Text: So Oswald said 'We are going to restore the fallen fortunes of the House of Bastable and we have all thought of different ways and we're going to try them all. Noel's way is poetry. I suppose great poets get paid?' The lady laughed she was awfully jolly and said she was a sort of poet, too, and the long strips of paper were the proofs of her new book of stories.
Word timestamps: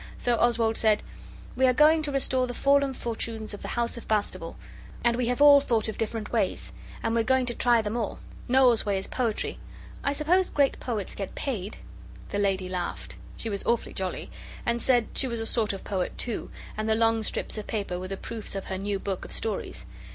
So 0.17 0.35
Oswald 0.39 0.77
said 0.77 1.03
'We 1.55 1.67
are 1.67 1.73
going 1.73 2.01
to 2.01 2.11
restore 2.11 2.47
the 2.47 2.55
fallen 2.55 2.95
fortunes 2.95 3.53
of 3.53 3.61
the 3.61 3.67
House 3.77 3.97
of 3.97 4.07
Bastable 4.07 4.55
and 5.03 5.15
we 5.15 5.27
have 5.27 5.43
all 5.43 5.61
thought 5.61 5.87
of 5.87 5.99
different 5.99 6.31
ways 6.31 6.71
and 7.03 7.13
we're 7.13 7.21
going 7.23 7.45
to 7.45 7.53
try 7.53 7.83
them 7.83 7.95
all. 7.95 8.17
Noel's 8.47 8.83
way 8.83 8.97
is 8.97 9.05
poetry. 9.05 9.59
I 10.03 10.13
suppose 10.13 10.49
great 10.49 10.79
poets 10.79 11.13
get 11.13 11.35
paid?' 11.35 11.77
The 12.31 12.39
lady 12.39 12.67
laughed 12.67 13.15
she 13.37 13.47
was 13.47 13.63
awfully 13.65 13.93
jolly 13.93 14.31
and 14.65 14.81
said 14.81 15.09
she 15.13 15.27
was 15.27 15.39
a 15.39 15.45
sort 15.45 15.71
of 15.71 15.83
poet, 15.83 16.17
too, 16.17 16.49
and 16.75 16.89
the 16.89 16.95
long 16.95 17.21
strips 17.21 17.55
of 17.59 17.67
paper 17.67 17.99
were 17.99 18.07
the 18.07 18.17
proofs 18.17 18.55
of 18.55 18.65
her 18.65 18.79
new 18.79 18.97
book 18.97 19.23
of 19.23 19.31
stories. 19.31 19.85